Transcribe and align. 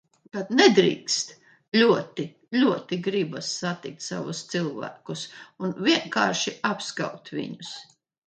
Kad 0.35 0.47
nedrīkst, 0.59 1.33
ļoti, 1.79 2.25
ļoti 2.61 2.99
gribas 3.09 3.51
satikt 3.65 4.07
savus 4.07 4.41
cilvēkus 4.55 5.25
un 5.67 5.77
vienkārši 5.91 6.57
apskaut 6.73 7.33
viņus. 7.41 7.71